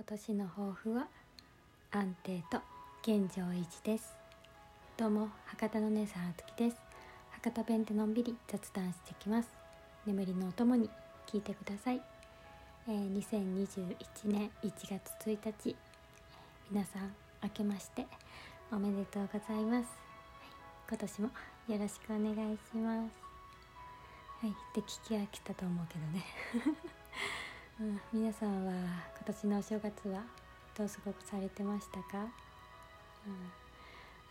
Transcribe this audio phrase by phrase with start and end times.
[0.00, 1.08] 今年の抱負は
[1.90, 2.56] 安定と
[3.02, 4.16] 現状維持です。
[4.96, 6.76] どうも博多の姉さんあつきです。
[7.32, 9.50] 博多弁でのんびり雑談してきます。
[10.06, 10.88] 眠りのお供に
[11.26, 12.00] 聞いてください、
[12.88, 13.94] えー、2021
[14.24, 15.76] 年1月1日
[16.70, 17.12] 皆さん
[17.42, 18.06] 明けまして
[18.72, 19.84] おめでとうございます、はい、
[20.88, 21.30] 今年も
[21.68, 23.12] よろしくお願いします。
[24.40, 26.24] はいで聞き飽きたと思うけどね。
[28.12, 30.20] 皆さんは今年のお正月は
[30.76, 32.26] どう過ごされてましたか、
[33.26, 33.32] うん、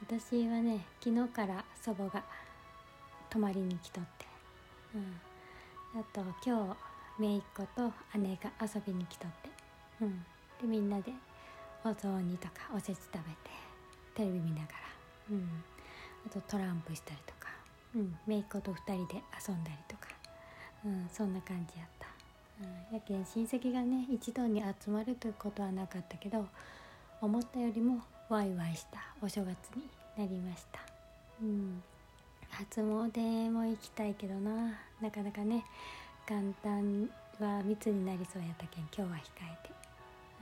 [0.07, 2.23] 私はね昨日から祖母が
[3.27, 4.25] 泊まりに来とって、
[4.93, 6.75] うん、あと今
[7.17, 9.49] 日姪っ子と姉が遊びに来とって、
[10.01, 10.19] うん、
[10.61, 11.11] でみんなで
[11.83, 13.49] お雑煮とかおせち食べて
[14.13, 14.77] テレビ見ながら、
[15.31, 15.49] うん、
[16.27, 17.49] あとトランプしたりとか、
[17.95, 20.13] うん、姪っ子と2人で遊んだりとか、
[20.85, 22.18] うん、そんな感じやった。
[22.91, 26.47] やけん親戚がね一堂に集まるということはなかったけど
[27.21, 29.83] 思ったよりもワイワイしたお正月に
[30.17, 30.79] なりました。
[31.41, 31.81] うん。
[32.49, 34.73] 初詣も行きたいけどな。
[35.01, 35.63] なかなかね
[36.27, 39.21] 元旦は密になりそうやったけん今日は控
[39.63, 39.73] えて。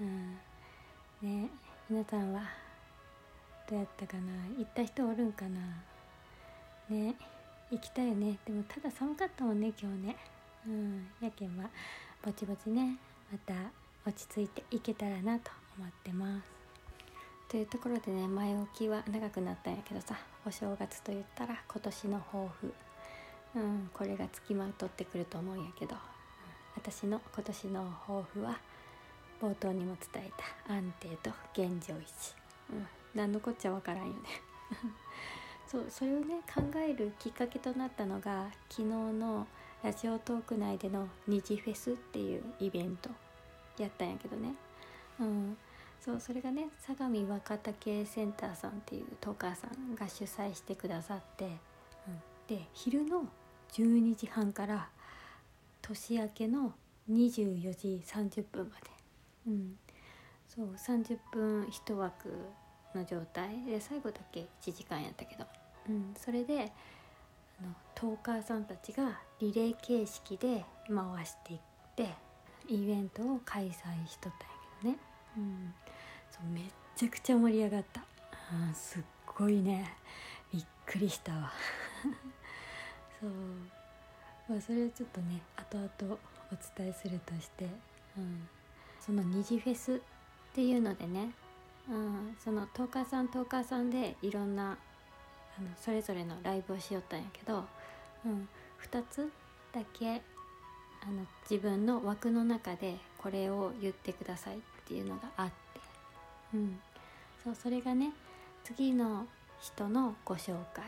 [0.02, 1.44] うん。
[1.44, 1.50] ね
[1.90, 2.42] 皆さんは
[3.70, 4.24] どうやったかな？
[4.58, 5.60] 行った人おるんかな？
[6.90, 7.16] ね
[7.70, 8.38] 行きたいよね。
[8.46, 10.16] でもただ寒かったもんね今日ね。
[10.66, 11.08] うん。
[11.22, 11.70] やけんは
[12.28, 12.98] ぼちぼちね
[13.32, 13.54] また
[14.06, 16.44] 落ち着いていけたらなと思ってます。
[17.48, 22.74] というところでね前置きは長くなったんやけどさお正月と言ったら今年の抱負。
[23.56, 25.96] うんこれがつきまとってくると思うんやけど、
[26.76, 28.60] 私の今年の抱負は
[29.42, 30.32] 冒頭にも伝え
[30.68, 32.04] た安定と現状維持、
[32.74, 34.20] うん、何のこっちゃわからんよね。
[35.66, 39.48] そうそれをね考えるきっかけとなったのが昨日の
[39.84, 43.10] ラジオトーク内での虹フェスっていうイベント
[43.78, 44.54] やったんやけどね、
[45.20, 45.58] うん、
[46.02, 51.52] そうそれがね相模若竹センターさんっていうトーカーさんが主催してくださって、うん、
[52.48, 53.26] で昼の
[53.74, 54.90] 12時半から
[55.82, 56.74] 年明けの
[57.10, 58.90] 24時30分まで、
[59.48, 59.76] うん、
[60.48, 62.34] そう30分1枠
[62.94, 63.64] の状態。
[63.66, 65.46] で最後だけ1時間やったけど、
[65.90, 66.72] うん、それで
[67.62, 71.60] のトーカーさんたちがリレー形式で回していっ
[71.96, 72.10] て
[72.68, 73.72] イベントを開催
[74.08, 74.98] しとったんやけどね、
[75.38, 75.74] うん、
[76.32, 76.64] そうめっ
[76.96, 78.04] ちゃくちゃ盛り上がった、
[78.68, 79.04] うん、すっ
[79.38, 79.94] ごいね。
[80.52, 81.52] びっくりしたわ。
[83.22, 83.30] そう。
[84.50, 86.18] まあそれはちょっとね後々
[86.52, 87.66] お伝えするとして、
[88.18, 88.48] うん、
[89.00, 90.00] その二次フェスっ
[90.54, 91.32] ていうのでね、
[91.90, 94.78] うん、そのトーカーさんトーカーさんでいろんな
[95.58, 97.64] あのそれぞれのライブをしよったんやけど、
[98.26, 98.48] うん、
[98.92, 99.30] 2つ
[99.74, 100.22] だけ
[101.02, 105.54] あの自分の枠の中でこれを言ってくださいっていうのがあって、
[106.54, 106.80] うん、
[107.44, 108.12] そうそれがね
[108.64, 109.26] 次の
[109.62, 110.84] 人のご紹介、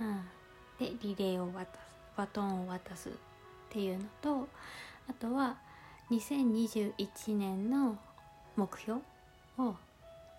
[0.00, 0.20] うん、
[0.78, 3.12] でリレーを渡すバトンを渡すっ
[3.70, 4.48] ていうのと
[5.08, 5.56] あとは
[6.10, 7.98] 2021年の
[8.56, 9.00] 目標
[9.58, 9.74] を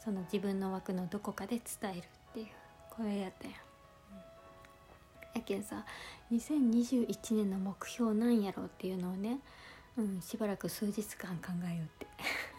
[0.03, 2.03] その自分の枠のどこかで伝える
[2.91, 3.55] これやったやん、
[5.35, 5.85] やけんさ
[6.31, 9.39] 2021年の目標なんやろうっていうのをね、
[9.97, 12.07] うん、しばらく数日間考えようって。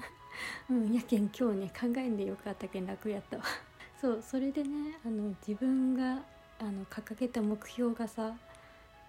[0.71, 3.45] うんやけん今日ね考えんでよかったけん楽やったわ。
[4.01, 6.23] そうそれでねあの自分が
[6.59, 8.35] あの掲げた目標がさ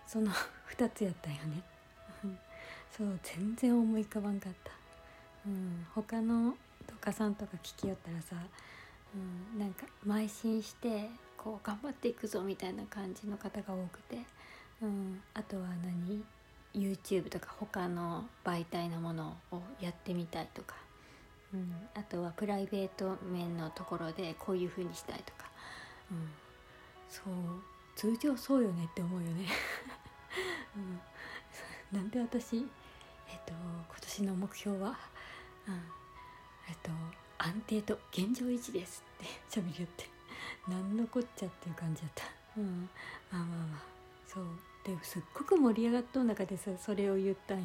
[0.06, 0.31] その
[0.69, 1.63] 2つやったんよね。
[2.95, 4.72] そう全然思い浮かばんかった、
[5.47, 8.35] うん、他のとかさんとか聞きよったらさ
[9.16, 14.18] うん、なんか邁進してこう頑張っていくぞみたいな感じの方が多くて、
[14.81, 16.24] うん、あとは何
[16.74, 20.75] ？YouTube とか他の媒体のものをやってみたいとか、
[21.53, 25.50] うん、あとはプライベート面のところでこういう風にしたいとか、
[26.09, 26.30] うん、
[27.07, 27.34] そう
[27.95, 29.45] 通常そうよねって思うよね、
[31.94, 32.57] うん、なんで私
[33.30, 34.97] えっと今年の目標は、
[35.68, 35.74] うん、
[36.68, 36.90] えっと
[37.44, 40.06] 安定と現状維持ですってしゃべりよって。
[40.68, 42.24] 何のこっちゃっていう感じだった。
[42.57, 42.90] うん。
[43.30, 43.81] まあまあまあ。
[44.25, 44.45] そう。
[44.86, 47.63] ですっごく盛り上がっとん中でさそれを言ったんよ。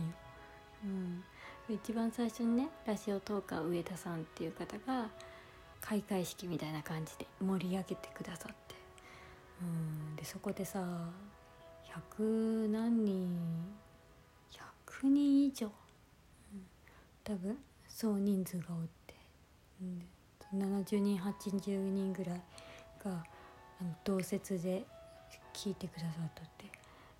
[0.84, 1.24] うん。
[1.68, 5.08] 一番最初にねラジオトーカー上田さんっていう方が
[5.80, 8.74] 開会式みたいな感じで盛り上げてくださって。
[9.62, 10.16] うん。
[10.16, 10.80] でそこでさ
[12.10, 13.28] 100何人
[14.52, 15.72] 100人以上、うん、
[17.22, 17.58] 多分
[17.88, 18.86] 総人数がおっ
[20.54, 22.40] 70人80人ぐらい
[23.04, 23.24] が
[23.80, 24.84] あの同説で
[25.54, 26.66] 聞いてくださっとって。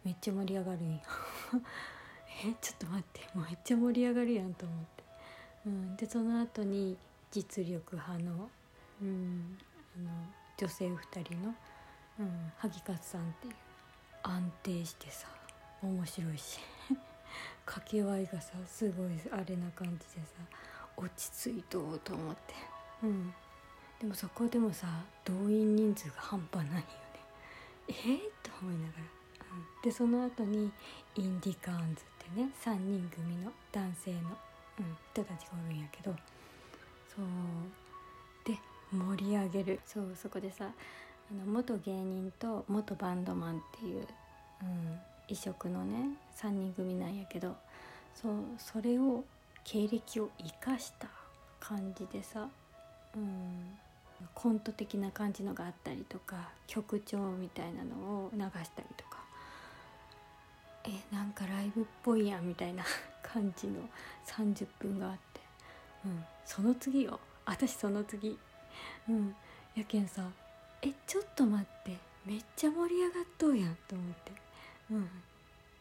[0.04, 0.92] めっちゃ盛り上がるん。
[0.92, 1.00] や
[2.46, 3.20] えちょっと待って。
[3.34, 5.04] もうめっちゃ盛り上がるやんと思って。
[5.66, 6.96] うん、でその後に
[7.30, 8.48] 実力派の,、
[9.02, 9.58] うん、
[9.96, 10.10] あの
[10.56, 11.54] 女性2人の、
[12.20, 13.54] うん、萩勝さんっていう。
[14.22, 15.28] 安定してさ
[15.82, 16.60] 面白いし。
[17.64, 20.32] 掛け合いがさすごいあれな感じでさ。
[20.98, 22.54] 落ち着いとうと思って。
[23.04, 23.32] うん。
[24.00, 24.86] でもそこでもさ
[25.24, 26.84] 動員人数が半端ないよね。
[27.88, 29.04] えー、と思いながら、
[29.56, 30.70] うん、でその後に
[31.16, 34.18] インディカーンズってね3人組の男性の、
[34.80, 36.14] うん、人たちがおるんやけど。
[37.14, 37.26] そう。
[38.44, 38.58] で
[38.92, 39.80] 盛り上げる。
[39.86, 44.06] そうそこでさあの元芸人と元バンドマンっていう、
[44.62, 44.98] うん、
[45.28, 47.56] 異色のね3人組なんやけど。
[48.20, 49.22] そうそれを
[49.70, 51.08] 経歴を生かした
[51.60, 52.48] 感じでさ、
[53.14, 53.78] うん、
[54.32, 59.18] コント的な感じのがあったりとか曲調みたいなのを流したりとか。
[60.84, 62.82] えなんかライブっぽいやんみたいな
[63.22, 63.86] 感じの
[64.24, 65.40] 30分があって、
[66.06, 67.20] うん、その次よ。
[67.44, 68.38] 私その次。
[69.06, 69.36] うん
[69.74, 70.30] やけんさ
[70.80, 71.98] えちょっと待って。
[72.24, 74.32] めっちゃ盛り上がっとうやんと思って。
[74.92, 75.10] うん。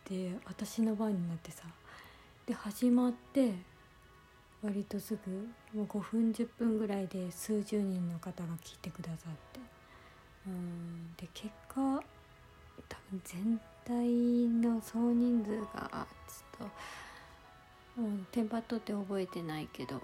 [0.10, 1.64] で私の番になってさ
[2.46, 3.54] で始まって
[4.64, 9.60] 割とすぐもう5分10分ぐらいで数十人の方が聞いてくださって。
[10.48, 12.02] うんで結果
[12.88, 16.70] 多分全体の総人数がちょっ
[17.96, 20.02] ともうテンパっとって覚えてないけど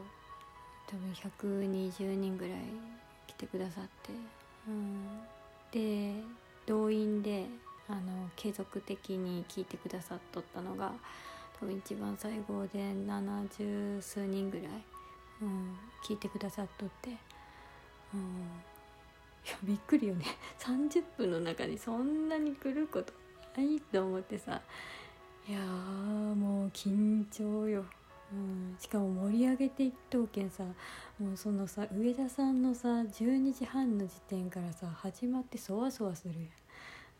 [0.88, 2.60] 多分120人ぐらい
[3.28, 4.12] 来てくださって。
[4.68, 5.20] うん
[5.72, 6.14] で
[6.68, 7.48] 動員で
[7.90, 10.94] あの継続的に聞いてくださっとったのが
[11.64, 14.68] 分一番最後で70数人ぐらい、
[15.42, 17.10] うん、聞いてくださっとって、
[18.14, 18.20] うん、
[19.46, 20.26] いやびっくりよね。
[20.60, 23.14] 30分の中にそんなに来ること
[23.58, 24.62] ないと思ってさ。
[25.48, 27.86] いやもう緊張よ。
[28.32, 30.64] うん、しかも盛り上げていっとうけんさ
[31.20, 36.50] もうそのさ上田さんのさ12時半の時点からさ始まってそわそわするやん。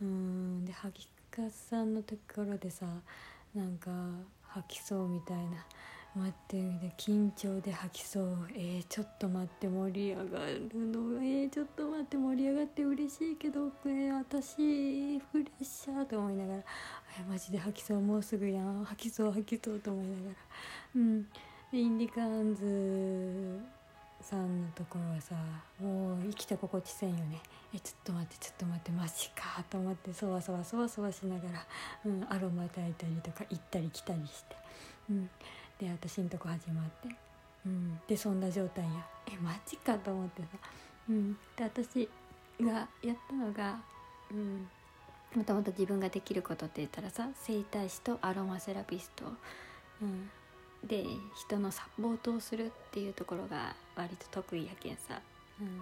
[0.02, 0.66] うん。
[0.66, 2.86] で萩勝さんのところでさ
[3.56, 3.92] なんか
[4.42, 5.66] 吐きそうみたいな。
[6.16, 6.58] 待って
[6.96, 8.48] 緊張で吐きそう。
[8.56, 11.20] えー、ちょっと待って盛り上がるの。
[11.24, 13.72] えー、ちょっと待って盛り上がって嬉しいけど。
[13.86, 16.60] えー、私フレッシャーと思いながら。
[16.60, 16.64] え
[17.28, 18.00] マジで吐きそう。
[18.00, 18.84] もうすぐやん。
[18.86, 20.36] 吐きそう吐きそうと思いながら。
[20.96, 21.28] うん。
[21.72, 23.60] インディカーンズ
[24.24, 25.36] さんのところはさ
[25.80, 27.42] もう生きた心地せんよね。
[27.76, 31.66] えちょっと待ってちょっと待ってマジかと思ってそわそわそわそわしながら、
[32.06, 34.56] うん、アロマ炊いたりとか行ったり来たりして、
[35.10, 35.30] うん、
[35.80, 37.10] で私んとこ始まって、
[37.66, 38.92] うん、でそんな状態や。
[39.28, 40.48] えマジかと思ってさ、
[41.10, 42.10] うん、で私
[42.62, 43.80] がやったのが、
[44.32, 44.68] うん、
[45.36, 49.26] もともと自分ができることって言ったらさ整体師とアロマセラピスト、
[50.02, 50.30] うん、
[50.88, 55.22] で人のサポートをするっていうところが割と得意やけんさ、
[55.62, 55.82] うん、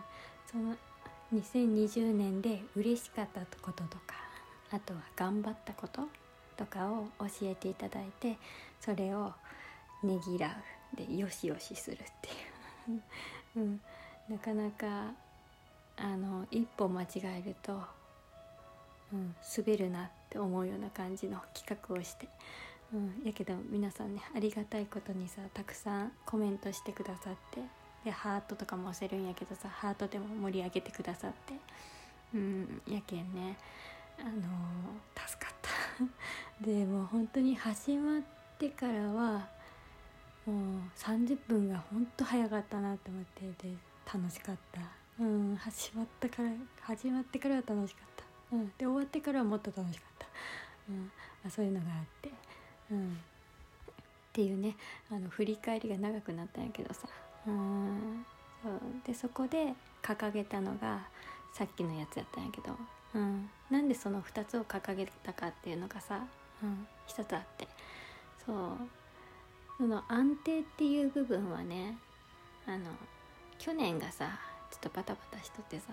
[0.50, 0.75] その
[1.33, 4.15] 2020年で嬉しかったこととか
[4.71, 6.03] あとは頑張ったこと
[6.56, 8.38] とかを教えていただいて
[8.80, 9.31] それを
[10.03, 10.56] ねぎら
[10.94, 12.27] うでよしよしするって
[12.92, 13.01] いう、
[13.57, 13.81] うん、
[14.30, 15.13] なかなか
[15.98, 17.81] あの一歩間違えると、
[19.13, 22.27] うん、滑るなって思うような感じの企画をして。
[22.93, 27.61] うん、やけど皆さんねありがたいことにさたくさんコメントしてくださって
[28.03, 31.53] でハートとかも押せるんやけどさハートでも盛り上げてくださって。
[32.33, 32.81] うん。
[32.88, 33.57] やけんね
[34.19, 35.69] あのー、助かった。
[36.65, 38.21] でもう本当に始まっ
[38.57, 39.48] てからは
[40.45, 43.75] もう30分が本当早かったなと思ってで
[44.12, 44.81] 楽しかった。
[45.19, 45.55] うん。
[45.57, 46.50] 始まったから
[46.81, 48.24] 始まってからは楽しかった。
[48.55, 48.67] うん。
[48.77, 50.27] で終わってからはもっと楽しかった。
[50.89, 51.05] うん。
[51.05, 51.12] ま
[51.48, 52.31] あ、そういうのがあって。
[52.91, 53.13] うん、っ
[54.33, 54.75] ていうね
[55.10, 57.07] あの振り返りが長くなったんやけどさ。
[57.48, 58.25] うん。
[58.63, 58.74] そう。
[59.05, 61.07] でそこで掲げたのが
[61.53, 62.75] さっきのやつやったんやけど、
[63.15, 66.24] うん、なんでその2つを掲げたかっていうのがさ、
[66.63, 67.67] うん、一つあって。
[68.45, 68.57] そう。
[69.77, 71.98] その安定っていう部分はね
[72.67, 72.86] あの
[73.57, 75.86] 去年がさちょっとバタバタしとってさ、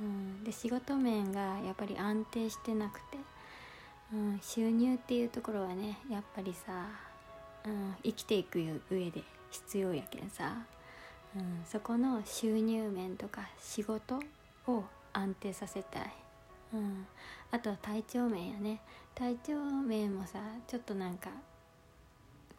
[0.00, 3.18] うん、で仕事面がやっぱり安定してなくて。
[4.12, 6.86] うん、収入っていうところはねやっぱりさ、
[7.64, 8.58] うん、生きていく
[8.90, 10.56] 上で必要やけんさ、
[11.36, 14.18] うん、そこの収入面とか仕事
[14.66, 16.12] を安定させたい、
[16.72, 17.06] うん、
[17.50, 18.80] あとは体調面やね。
[19.14, 21.30] 体調面もさちょっとなんか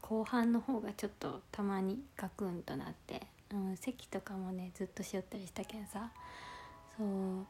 [0.01, 6.11] 後半の方がちょっとたまにガクンとなって、うん、席とかもねずっとしよったりしたけんさ。
[6.97, 7.45] そう。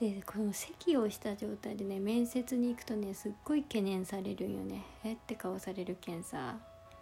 [0.00, 4.82] でこの席をした状態でね面接に行くとねすっごい懸念されるんよね。
[5.04, 6.56] えって顔されるけんさ、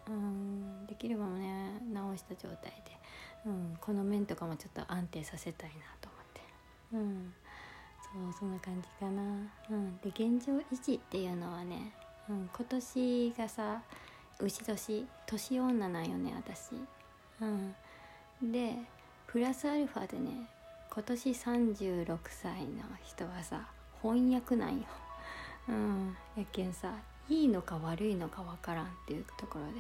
[0.09, 2.99] うんできればね直した状態で、
[3.47, 6.41] うん、この面とかもちょっと安定させたいなと思って。
[6.93, 7.35] うん
[8.01, 9.23] そうそんな感じかな。
[9.71, 11.93] うんで現状維持っていうのはね、
[12.29, 13.81] うん、今年がさ
[14.41, 16.73] 牛年年女なんよね私。
[17.41, 18.75] うんで
[19.29, 20.49] プラスアルファでね
[20.99, 23.69] 今年36歳の人はさ
[24.03, 24.83] 翻訳なんよ。
[25.69, 26.93] うんやけんさ
[27.29, 29.73] いいのか悪いのかわからんっていうところで。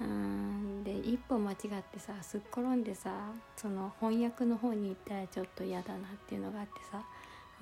[0.00, 1.58] うんで一歩間違っ
[1.92, 3.12] てさすっ転んでさ
[3.56, 7.00] その翻訳の方に行ったらちょっと嫌だなっていうのがあってさ、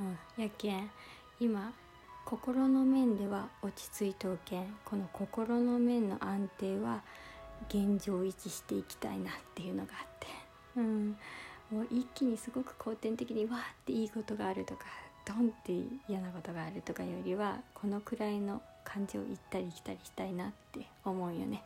[0.00, 0.90] うん、やけん
[1.40, 1.74] 今
[2.24, 4.76] 心の面では落ち着いとうけん。
[4.86, 7.02] この心の面の安定は
[7.68, 10.26] 現状維持していきたいなっていうのがあって、
[10.76, 11.18] うん、
[11.70, 14.86] もう一気にすごく後天的にわーっていいことがあるとか
[15.26, 15.72] ドンって
[16.08, 21.62] 嫌なことがあるとかよりはこのくらいの感情行ったり来たりしたいなって思うよね。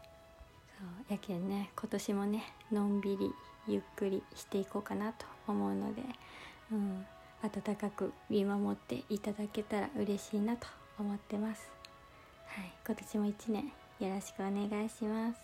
[0.76, 2.42] そうやけんね今年もね
[2.72, 3.30] のんびり
[3.68, 6.02] ゆっくりしていこうかなと思うので、
[6.72, 7.06] うん、
[7.42, 10.66] 温かく見守っていただけたら嬉しいなと
[10.98, 11.70] 思ってます。
[12.46, 15.40] はい、今年も1年よろしくお願いします。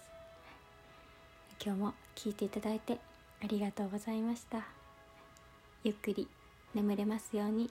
[1.65, 2.99] 今日も聞いていただいて
[3.41, 4.67] ありがとうございました。
[5.85, 6.29] ゆっくり
[6.75, 7.71] 眠れますように。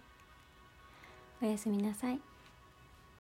[1.42, 2.20] おやすみなさい。